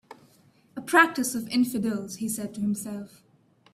"A 0.75 0.81
practice 0.81 1.35
of 1.35 1.47
infidels," 1.49 2.15
he 2.15 2.27
said 2.27 2.55
to 2.55 2.59
himself. 2.61 3.21